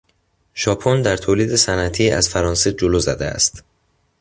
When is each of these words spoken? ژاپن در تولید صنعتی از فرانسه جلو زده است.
ژاپن 0.55 1.01
در 1.01 1.17
تولید 1.17 1.55
صنعتی 1.55 2.11
از 2.11 2.29
فرانسه 2.29 2.71
جلو 2.73 2.99
زده 2.99 3.25
است. 3.25 3.63